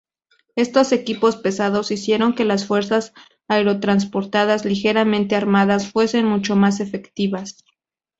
[0.55, 3.13] Estos equipos pesados hicieron que las fuerzas
[3.47, 7.63] aerotransportadas ligeramente armadas fuesen mucho más efectivas.